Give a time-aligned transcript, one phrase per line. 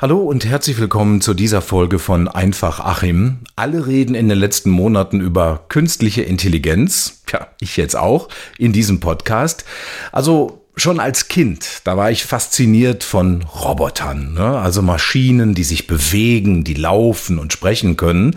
[0.00, 3.38] Hallo und herzlich willkommen zu dieser Folge von Einfach Achim.
[3.56, 7.22] Alle reden in den letzten Monaten über künstliche Intelligenz.
[7.32, 8.28] Ja, ich jetzt auch
[8.58, 9.64] in diesem Podcast.
[10.12, 14.60] Also schon als Kind, da war ich fasziniert von Robotern, ne?
[14.60, 18.36] also Maschinen, die sich bewegen, die laufen und sprechen können.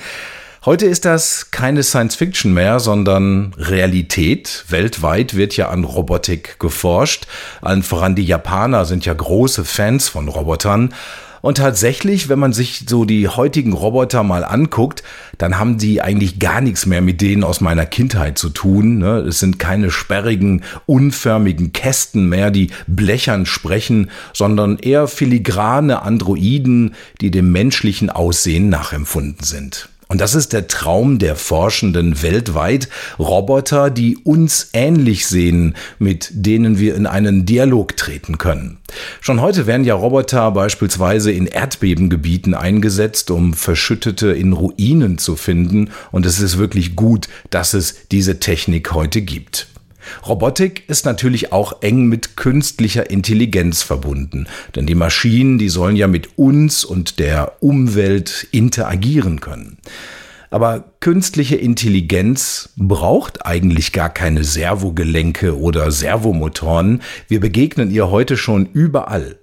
[0.65, 4.65] Heute ist das keine Science Fiction mehr, sondern Realität.
[4.69, 7.27] Weltweit wird ja an Robotik geforscht.
[7.61, 10.91] Allen voran die Japaner sind ja große Fans von Robotern.
[11.41, 15.03] Und tatsächlich, wenn man sich so die heutigen Roboter mal anguckt,
[15.37, 18.99] dann haben die eigentlich gar nichts mehr mit denen aus meiner Kindheit zu tun.
[18.99, 19.19] Ne?
[19.19, 27.31] Es sind keine sperrigen, unförmigen Kästen mehr, die blechern sprechen, sondern eher filigrane Androiden, die
[27.31, 29.90] dem menschlichen Aussehen nachempfunden sind.
[30.11, 32.89] Und das ist der Traum der Forschenden weltweit.
[33.17, 38.79] Roboter, die uns ähnlich sehen, mit denen wir in einen Dialog treten können.
[39.21, 45.91] Schon heute werden ja Roboter beispielsweise in Erdbebengebieten eingesetzt, um Verschüttete in Ruinen zu finden.
[46.11, 49.67] Und es ist wirklich gut, dass es diese Technik heute gibt.
[50.27, 56.07] Robotik ist natürlich auch eng mit künstlicher Intelligenz verbunden, denn die Maschinen, die sollen ja
[56.07, 59.77] mit uns und der Umwelt interagieren können.
[60.51, 67.01] Aber künstliche Intelligenz braucht eigentlich gar keine Servogelenke oder Servomotoren.
[67.29, 69.37] Wir begegnen ihr heute schon überall.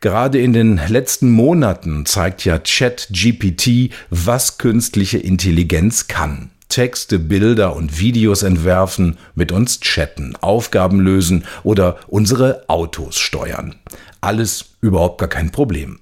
[0.00, 6.50] Gerade in den letzten Monaten zeigt ja ChatGPT, was künstliche Intelligenz kann.
[6.70, 13.74] Texte, Bilder und Videos entwerfen, mit uns chatten, Aufgaben lösen oder unsere Autos steuern.
[14.22, 16.00] Alles überhaupt gar kein Problem.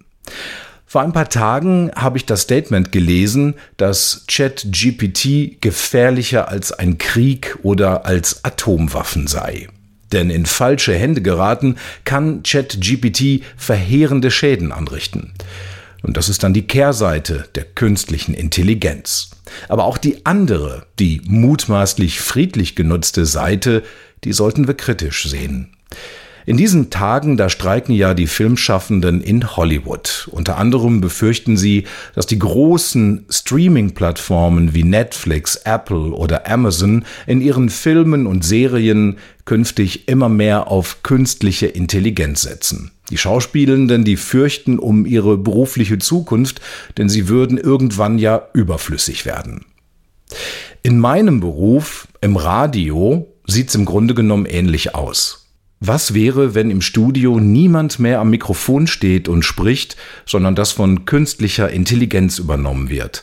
[0.86, 7.58] Vor ein paar Tagen habe ich das Statement gelesen, dass ChatGPT gefährlicher als ein Krieg
[7.62, 9.68] oder als Atomwaffen sei.
[10.12, 15.34] Denn in falsche Hände geraten kann ChatGPT verheerende Schäden anrichten.
[16.02, 19.30] Und das ist dann die Kehrseite der künstlichen Intelligenz.
[19.68, 23.82] Aber auch die andere, die mutmaßlich friedlich genutzte Seite,
[24.24, 25.70] die sollten wir kritisch sehen.
[26.48, 30.30] In diesen Tagen, da streiken ja die Filmschaffenden in Hollywood.
[30.32, 37.68] Unter anderem befürchten sie, dass die großen Streaming-Plattformen wie Netflix, Apple oder Amazon in ihren
[37.68, 42.92] Filmen und Serien künftig immer mehr auf künstliche Intelligenz setzen.
[43.10, 46.60] Die Schauspielenden, die fürchten um ihre berufliche Zukunft,
[46.98, 49.64] denn sie würden irgendwann ja überflüssig werden.
[50.82, 55.46] In meinem Beruf, im Radio, sieht's im Grunde genommen ähnlich aus.
[55.80, 59.96] Was wäre, wenn im Studio niemand mehr am Mikrofon steht und spricht,
[60.26, 63.22] sondern das von künstlicher Intelligenz übernommen wird?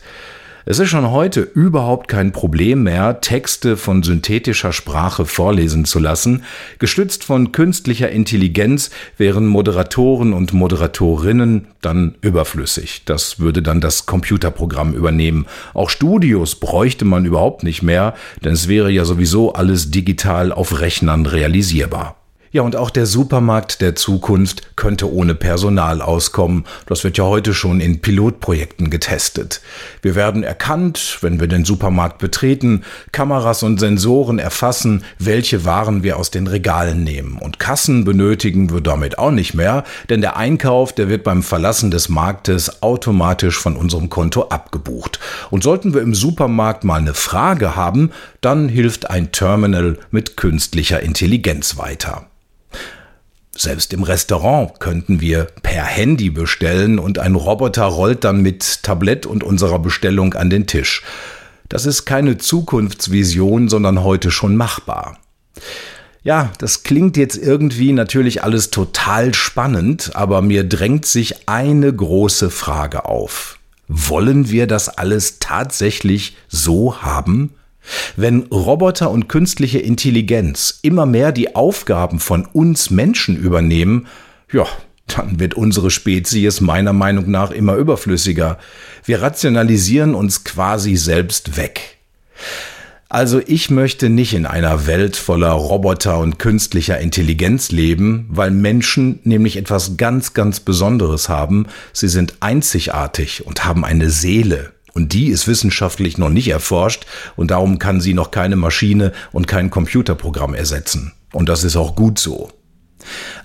[0.68, 6.42] Es ist schon heute überhaupt kein Problem mehr, Texte von synthetischer Sprache vorlesen zu lassen.
[6.80, 13.04] Gestützt von künstlicher Intelligenz wären Moderatoren und Moderatorinnen dann überflüssig.
[13.06, 15.46] Das würde dann das Computerprogramm übernehmen.
[15.76, 20.80] Auch Studios bräuchte man überhaupt nicht mehr, denn es wäre ja sowieso alles digital auf
[20.82, 22.16] Rechnern realisierbar.
[22.56, 26.64] Ja, und auch der Supermarkt der Zukunft könnte ohne Personal auskommen.
[26.86, 29.60] Das wird ja heute schon in Pilotprojekten getestet.
[30.02, 36.16] Wir werden erkannt, wenn wir den Supermarkt betreten, Kameras und Sensoren erfassen, welche Waren wir
[36.16, 37.40] aus den Regalen nehmen.
[37.40, 41.92] Und Kassen benötigen wir damit auch nicht mehr, denn der Einkauf, der wird beim Verlassen
[41.92, 45.20] des Marktes automatisch von unserem Konto abgebucht.
[45.52, 51.02] Und sollten wir im Supermarkt mal eine Frage haben, dann hilft ein Terminal mit künstlicher
[51.02, 52.28] Intelligenz weiter.
[53.58, 59.26] Selbst im Restaurant könnten wir per Handy bestellen und ein Roboter rollt dann mit Tablett
[59.26, 61.04] und unserer Bestellung an den Tisch.
[61.70, 65.18] Das ist keine Zukunftsvision, sondern heute schon machbar.
[66.22, 72.50] Ja, das klingt jetzt irgendwie natürlich alles total spannend, aber mir drängt sich eine große
[72.50, 73.58] Frage auf.
[73.88, 77.54] Wollen wir das alles tatsächlich so haben?
[78.16, 84.08] Wenn Roboter und künstliche Intelligenz immer mehr die Aufgaben von uns Menschen übernehmen,
[84.52, 84.66] ja,
[85.08, 88.58] dann wird unsere Spezies meiner Meinung nach immer überflüssiger.
[89.04, 91.98] Wir rationalisieren uns quasi selbst weg.
[93.08, 99.20] Also ich möchte nicht in einer Welt voller Roboter und künstlicher Intelligenz leben, weil Menschen
[99.24, 101.68] nämlich etwas ganz, ganz Besonderes haben.
[101.94, 104.75] Sie sind einzigartig und haben eine Seele.
[104.96, 107.06] Und die ist wissenschaftlich noch nicht erforscht
[107.36, 111.12] und darum kann sie noch keine Maschine und kein Computerprogramm ersetzen.
[111.34, 112.50] Und das ist auch gut so.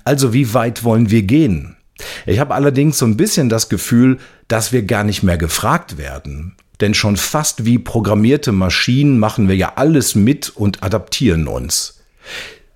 [0.05, 1.76] Also wie weit wollen wir gehen?
[2.25, 6.55] Ich habe allerdings so ein bisschen das Gefühl, dass wir gar nicht mehr gefragt werden.
[6.81, 12.00] Denn schon fast wie programmierte Maschinen machen wir ja alles mit und adaptieren uns.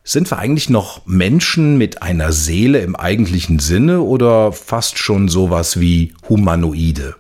[0.03, 5.79] Sind wir eigentlich noch Menschen mit einer Seele im eigentlichen Sinne oder fast schon sowas
[5.79, 7.15] wie Humanoide?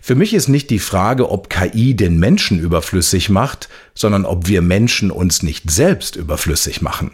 [0.00, 4.62] Für mich ist nicht die Frage, ob KI den Menschen überflüssig macht, sondern ob wir
[4.62, 7.12] Menschen uns nicht selbst überflüssig machen.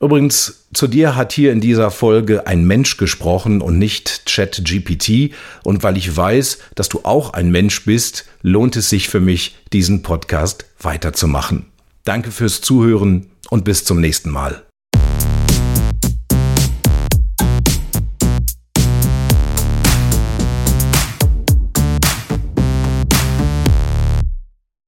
[0.00, 5.32] Übrigens, zu dir hat hier in dieser Folge ein Mensch gesprochen und nicht ChatGPT.
[5.62, 9.56] Und weil ich weiß, dass du auch ein Mensch bist, lohnt es sich für mich,
[9.72, 11.66] diesen Podcast weiterzumachen.
[12.04, 14.64] Danke fürs Zuhören und bis zum nächsten Mal.